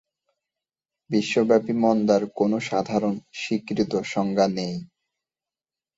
বিশ্বব্যাপী 1.09 1.73
মন্দার 1.83 2.21
কোনও 2.37 2.57
সাধারণভাবে 2.69 3.33
স্বীকৃত 3.33 3.91
সংজ্ঞা 4.13 4.47
নেই। 4.57 4.75